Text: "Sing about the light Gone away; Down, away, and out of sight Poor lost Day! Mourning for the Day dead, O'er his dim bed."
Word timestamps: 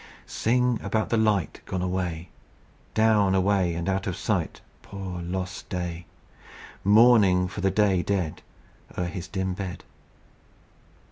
"Sing 0.25 0.79
about 0.81 1.09
the 1.09 1.15
light 1.15 1.61
Gone 1.67 1.83
away; 1.83 2.29
Down, 2.95 3.35
away, 3.35 3.75
and 3.75 3.87
out 3.87 4.07
of 4.07 4.15
sight 4.15 4.59
Poor 4.81 5.21
lost 5.21 5.69
Day! 5.69 6.07
Mourning 6.83 7.47
for 7.47 7.61
the 7.61 7.69
Day 7.69 8.01
dead, 8.01 8.41
O'er 8.97 9.05
his 9.05 9.27
dim 9.27 9.53
bed." 9.53 9.83